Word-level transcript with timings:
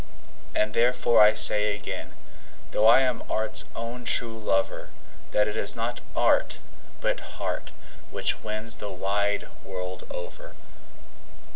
And 0.55 0.73
therefore 0.73 1.21
I 1.21 1.35
say 1.35 1.75
again, 1.75 2.15
though 2.71 2.87
I 2.87 3.01
am 3.01 3.21
art's 3.29 3.65
own 3.75 4.03
true 4.03 4.39
lover, 4.39 4.89
That 5.29 5.47
it 5.47 5.55
is 5.55 5.75
not 5.75 6.01
art, 6.15 6.57
but 7.01 7.19
heart, 7.37 7.69
which 8.09 8.41
wins 8.43 8.77
the 8.77 8.89
wide 8.91 9.47
world 9.63 10.05
over. 10.09 10.55